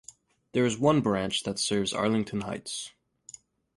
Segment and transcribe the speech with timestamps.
[0.53, 2.89] There is one branch that serves Arlington Heights.